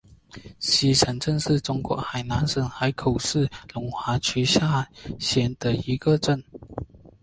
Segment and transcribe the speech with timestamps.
[0.59, 4.89] 城西镇是中国海南省海口市龙华区下
[5.19, 6.43] 辖的一个镇。